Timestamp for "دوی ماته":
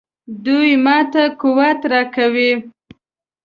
0.45-1.23